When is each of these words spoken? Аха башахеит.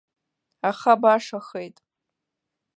Аха 0.69 0.93
башахеит. 1.01 1.77